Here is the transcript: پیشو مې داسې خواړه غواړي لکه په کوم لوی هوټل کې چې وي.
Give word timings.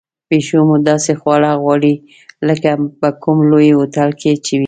پیشو 0.29 0.61
مې 0.69 0.77
داسې 0.89 1.11
خواړه 1.21 1.51
غواړي 1.63 1.93
لکه 2.47 2.69
په 2.99 3.09
کوم 3.23 3.37
لوی 3.51 3.67
هوټل 3.77 4.09
کې 4.21 4.31
چې 4.45 4.53
وي. 4.57 4.59